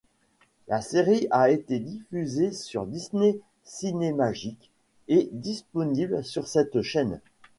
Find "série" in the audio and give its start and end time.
0.81-1.27